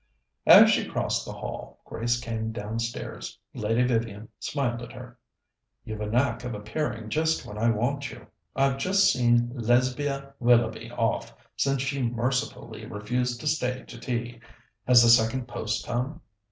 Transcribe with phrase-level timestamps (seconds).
[0.47, 3.37] As she crossed the hall, Grace came downstairs.
[3.53, 5.19] Lady Vivian smiled at her.
[5.85, 8.25] "You've a knack of appearing just when I want you.
[8.55, 14.39] I've just seen Lesbia Willoughby off, since she mercifully refused to stay to tea.
[14.87, 16.21] Has the second post come?"